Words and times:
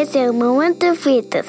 Esse 0.00 0.16
é 0.16 0.30
o 0.30 0.32
Momento 0.32 0.94
Fritas. 0.94 1.44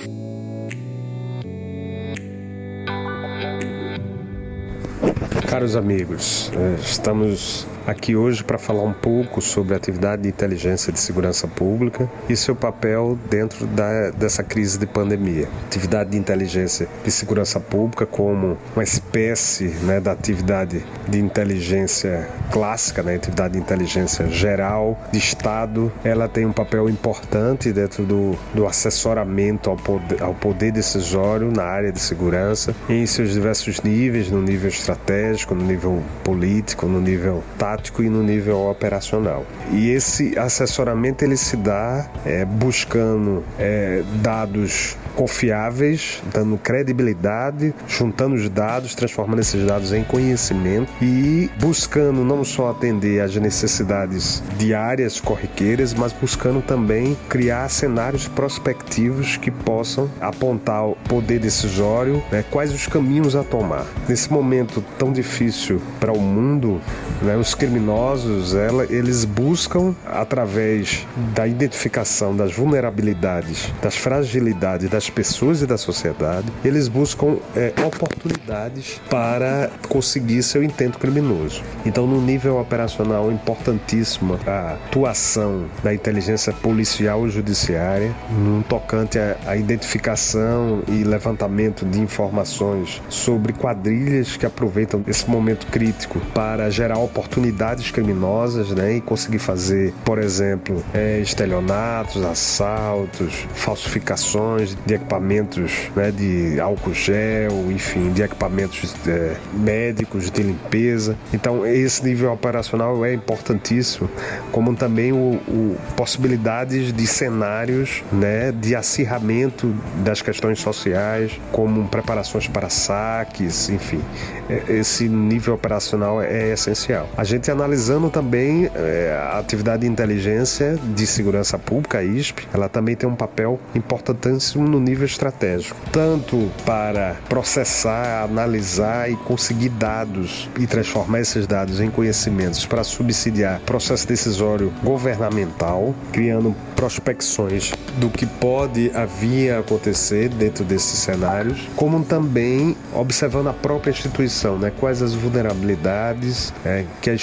Caros 5.47 5.77
amigos, 5.77 6.51
eh, 6.53 6.75
estamos 6.83 7.65
aqui 7.85 8.15
hoje 8.15 8.43
para 8.43 8.57
falar 8.57 8.83
um 8.83 8.93
pouco 8.93 9.41
sobre 9.41 9.73
a 9.73 9.77
atividade 9.77 10.23
de 10.23 10.29
inteligência 10.29 10.91
de 10.93 10.99
segurança 10.99 11.47
pública 11.47 12.09
e 12.29 12.35
seu 12.35 12.55
papel 12.55 13.17
dentro 13.29 13.65
da, 13.67 14.11
dessa 14.11 14.43
crise 14.43 14.77
de 14.77 14.85
pandemia. 14.85 15.47
Atividade 15.65 16.11
de 16.11 16.17
inteligência 16.17 16.87
de 17.03 17.11
segurança 17.11 17.59
pública 17.59 18.05
como 18.05 18.57
uma 18.75 18.83
espécie 18.83 19.69
né, 19.83 19.99
da 19.99 20.11
atividade 20.11 20.83
de 21.07 21.19
inteligência 21.19 22.27
clássica, 22.51 23.01
né, 23.01 23.15
atividade 23.15 23.53
de 23.53 23.59
inteligência 23.59 24.27
geral 24.27 24.99
de 25.11 25.17
Estado, 25.17 25.91
ela 26.03 26.27
tem 26.27 26.45
um 26.45 26.53
papel 26.53 26.89
importante 26.89 27.71
dentro 27.71 28.05
do, 28.05 28.37
do 28.53 28.65
assessoramento 28.67 29.69
ao 29.69 29.75
poder, 29.75 30.21
ao 30.21 30.33
poder 30.33 30.71
decisório 30.71 31.51
na 31.51 31.63
área 31.63 31.91
de 31.91 31.99
segurança 31.99 32.75
em 32.89 33.05
seus 33.05 33.31
diversos 33.31 33.81
níveis, 33.81 34.29
no 34.29 34.41
nível 34.41 34.69
estratégico, 34.69 35.55
no 35.55 35.65
nível 35.65 36.01
político, 36.23 36.85
no 36.85 36.99
nível 36.99 37.43
tático 37.57 37.70
tático 37.71 38.03
e 38.03 38.09
no 38.09 38.21
nível 38.21 38.69
operacional. 38.69 39.45
E 39.71 39.89
esse 39.89 40.37
assessoramento 40.37 41.23
ele 41.23 41.37
se 41.37 41.55
dá 41.55 42.05
é, 42.25 42.43
buscando 42.43 43.43
é, 43.57 44.03
dados 44.15 44.97
confiáveis, 45.15 46.21
dando 46.33 46.57
credibilidade, 46.57 47.73
juntando 47.87 48.35
os 48.35 48.49
dados, 48.49 48.95
transformando 48.95 49.39
esses 49.39 49.65
dados 49.65 49.93
em 49.93 50.03
conhecimento 50.03 50.91
e 51.01 51.49
buscando 51.59 52.23
não 52.23 52.43
só 52.43 52.71
atender 52.71 53.21
às 53.21 53.35
necessidades 53.35 54.43
diárias 54.57 55.19
corriqueiras, 55.19 55.93
mas 55.93 56.13
buscando 56.13 56.61
também 56.61 57.17
criar 57.29 57.69
cenários 57.69 58.27
prospectivos 58.27 59.37
que 59.37 59.51
possam 59.51 60.09
apontar 60.19 60.85
o 60.87 60.95
poder 61.07 61.39
decisório, 61.39 62.23
né, 62.31 62.43
quais 62.49 62.73
os 62.73 62.87
caminhos 62.87 63.35
a 63.35 63.43
tomar. 63.43 63.85
Nesse 64.07 64.31
momento 64.31 64.83
tão 64.97 65.11
difícil 65.11 65.81
para 65.99 66.11
o 66.11 66.19
mundo, 66.19 66.81
né, 67.21 67.35
os 67.37 67.53
criminosos, 67.61 68.55
ela, 68.55 68.87
eles 68.89 69.23
buscam, 69.23 69.95
através 70.03 71.05
da 71.35 71.45
identificação 71.45 72.35
das 72.35 72.51
vulnerabilidades, 72.51 73.71
das 73.83 73.95
fragilidades 73.95 74.89
das 74.89 75.11
pessoas 75.11 75.61
e 75.61 75.67
da 75.67 75.77
sociedade, 75.77 76.47
eles 76.65 76.87
buscam 76.87 77.37
é, 77.55 77.71
oportunidades 77.85 78.99
para 79.11 79.69
conseguir 79.87 80.41
seu 80.41 80.63
intento 80.63 80.97
criminoso. 80.97 81.61
Então, 81.85 82.07
no 82.07 82.19
nível 82.19 82.59
operacional, 82.59 83.31
importantíssima 83.31 84.39
a 84.47 84.73
atuação 84.73 85.65
da 85.83 85.93
inteligência 85.93 86.51
policial 86.51 87.27
e 87.27 87.29
judiciária 87.29 88.11
no 88.31 88.63
tocante 88.63 89.19
à 89.19 89.55
identificação 89.55 90.81
e 90.87 91.03
levantamento 91.03 91.85
de 91.85 92.01
informações 92.01 92.99
sobre 93.07 93.53
quadrilhas 93.53 94.35
que 94.35 94.47
aproveitam 94.47 95.03
esse 95.07 95.29
momento 95.29 95.67
crítico 95.67 96.19
para 96.33 96.67
gerar 96.71 96.97
oportunidades 96.97 97.50
criminosas 97.91 98.71
né, 98.71 98.95
e 98.95 99.01
conseguir 99.01 99.39
fazer, 99.39 99.93
por 100.03 100.19
exemplo, 100.19 100.83
é, 100.93 101.19
estelionatos, 101.19 102.23
assaltos, 102.23 103.47
falsificações 103.53 104.77
de 104.85 104.93
equipamentos 104.93 105.89
né, 105.95 106.11
de 106.11 106.59
álcool 106.59 106.93
gel, 106.93 107.71
enfim, 107.71 108.11
de 108.11 108.21
equipamentos 108.21 108.93
é, 109.07 109.35
médicos, 109.53 110.29
de 110.29 110.43
limpeza. 110.43 111.17
Então, 111.33 111.65
esse 111.65 112.03
nível 112.03 112.31
operacional 112.31 113.05
é 113.05 113.13
importantíssimo, 113.13 114.09
como 114.51 114.75
também 114.75 115.11
o, 115.11 115.39
o 115.47 115.77
possibilidades 115.95 116.91
de 116.91 117.07
cenários 117.07 118.03
né, 118.11 118.51
de 118.51 118.75
acirramento 118.75 119.73
das 120.03 120.21
questões 120.21 120.59
sociais, 120.59 121.39
como 121.51 121.87
preparações 121.87 122.47
para 122.47 122.69
saques, 122.69 123.69
enfim. 123.69 124.01
É, 124.49 124.73
esse 124.73 125.07
nível 125.07 125.53
operacional 125.53 126.21
é 126.21 126.51
essencial. 126.51 127.07
A 127.15 127.23
gente 127.23 127.40
analisando 127.49 128.09
também 128.09 128.69
é, 128.75 129.17
a 129.31 129.39
atividade 129.39 129.81
de 129.81 129.87
inteligência 129.87 130.77
de 130.93 131.07
segurança 131.07 131.57
pública, 131.57 131.99
a 131.99 132.03
ISP, 132.03 132.47
ela 132.53 132.67
também 132.67 132.95
tem 132.95 133.07
um 133.09 133.15
papel 133.15 133.59
importantíssimo 133.73 134.67
no 134.67 134.79
nível 134.79 135.05
estratégico, 135.05 135.75
tanto 135.91 136.51
para 136.65 137.15
processar, 137.27 138.23
analisar 138.23 139.09
e 139.09 139.15
conseguir 139.15 139.69
dados 139.69 140.49
e 140.59 140.67
transformar 140.67 141.21
esses 141.21 141.47
dados 141.47 141.79
em 141.79 141.89
conhecimentos 141.89 142.65
para 142.65 142.83
subsidiar 142.83 143.59
processo 143.61 144.07
decisório 144.07 144.73
governamental, 144.83 145.95
criando 146.11 146.55
prospecções 146.75 147.71
do 147.97 148.09
que 148.09 148.25
pode 148.25 148.91
vir 149.19 149.51
a 149.51 149.59
acontecer 149.59 150.29
dentro 150.29 150.63
desses 150.63 150.99
cenários, 150.99 151.69
como 151.75 152.03
também 152.03 152.75
observando 152.93 153.47
a 153.47 153.53
própria 153.53 153.91
instituição, 153.91 154.57
né? 154.57 154.71
quais 154.79 155.01
as 155.01 155.13
vulnerabilidades 155.13 156.53
é, 156.65 156.85
que 157.01 157.09
a 157.09 157.13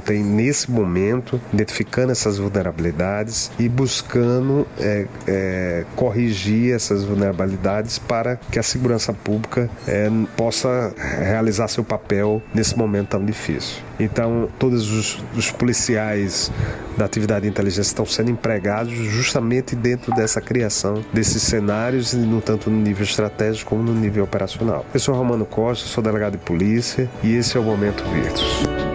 tem 0.00 0.22
nesse 0.22 0.70
momento, 0.70 1.40
identificando 1.52 2.12
essas 2.12 2.38
vulnerabilidades 2.38 3.50
e 3.58 3.68
buscando 3.68 4.66
é, 4.78 5.06
é, 5.26 5.84
corrigir 5.96 6.74
essas 6.74 7.04
vulnerabilidades 7.04 7.98
para 7.98 8.36
que 8.36 8.58
a 8.58 8.62
segurança 8.62 9.12
pública 9.12 9.68
é, 9.86 10.10
possa 10.36 10.92
realizar 10.96 11.68
seu 11.68 11.84
papel 11.84 12.42
nesse 12.54 12.76
momento 12.76 13.08
tão 13.08 13.24
difícil. 13.24 13.82
Então, 13.98 14.48
todos 14.58 14.90
os, 14.90 15.22
os 15.36 15.50
policiais 15.50 16.50
da 16.96 17.04
atividade 17.04 17.42
de 17.42 17.48
inteligência 17.48 17.90
estão 17.90 18.06
sendo 18.06 18.30
empregados 18.30 18.92
justamente 18.92 19.76
dentro 19.76 20.14
dessa 20.14 20.40
criação 20.40 21.04
desses 21.12 21.42
cenários, 21.42 22.12
no 22.14 22.40
tanto 22.40 22.70
no 22.70 22.80
nível 22.80 23.04
estratégico 23.04 23.70
como 23.70 23.82
no 23.82 23.94
nível 23.94 24.24
operacional. 24.24 24.84
Eu 24.92 25.00
sou 25.00 25.14
Romano 25.14 25.44
Costa, 25.44 25.86
sou 25.86 26.02
delegado 26.02 26.32
de 26.32 26.38
polícia 26.38 27.08
e 27.22 27.34
esse 27.34 27.56
é 27.56 27.60
o 27.60 27.62
Momento 27.62 28.02
Virtus. 28.04 28.89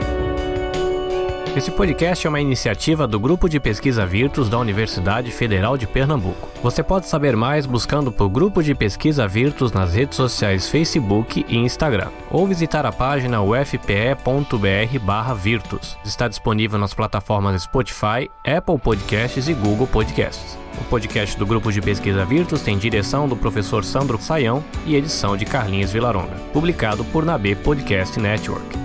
Esse 1.56 1.72
podcast 1.72 2.28
é 2.28 2.30
uma 2.30 2.42
iniciativa 2.42 3.08
do 3.08 3.18
Grupo 3.18 3.48
de 3.48 3.62
Pesquisa 3.62 4.06
Virtus 4.06 4.50
da 4.50 4.60
Universidade 4.60 5.32
Federal 5.32 5.78
de 5.78 5.88
Pernambuco. 5.88 6.50
Você 6.62 6.84
pode 6.84 7.08
saber 7.08 7.38
mais 7.38 7.66
buscando 7.66 8.12
por 8.12 8.28
Grupo 8.28 8.62
de 8.62 8.76
Pesquisa 8.76 9.26
Virtus 9.26 9.72
nas 9.72 9.94
redes 9.94 10.18
sociais 10.18 10.68
Facebook 10.68 11.46
e 11.48 11.56
Instagram, 11.56 12.10
ou 12.30 12.46
visitar 12.46 12.86
a 12.86 12.92
página 12.92 13.42
ufpe.br/virtus. 13.42 15.98
Está 16.04 16.28
disponível 16.28 16.78
nas 16.78 16.94
plataformas 16.94 17.64
Spotify, 17.64 18.30
Apple 18.46 18.78
Podcasts 18.78 19.48
e 19.48 19.54
Google 19.54 19.88
Podcasts. 19.88 20.58
O 20.78 20.84
podcast 20.84 21.40
do 21.40 21.46
Grupo 21.46 21.72
de 21.72 21.82
Pesquisa 21.82 22.26
Virtus 22.26 22.64
tem 22.64 22.78
direção 22.78 23.30
do 23.30 23.38
professor 23.38 23.86
Sandro 23.86 24.22
Saião 24.22 24.62
e 24.86 24.98
edição 24.98 25.38
de 25.38 25.46
Carlinhos 25.46 25.94
Vilaronga, 25.94 26.36
publicado 26.52 27.06
por 27.06 27.24
Nabe 27.24 27.56
Podcast 27.56 28.20
Network. 28.20 28.85